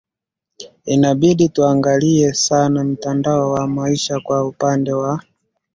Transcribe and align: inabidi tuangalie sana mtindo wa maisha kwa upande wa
inabidi 0.85 1.49
tuangalie 1.49 2.33
sana 2.33 2.83
mtindo 2.83 3.51
wa 3.51 3.67
maisha 3.67 4.19
kwa 4.19 4.47
upande 4.47 4.93
wa 4.93 5.21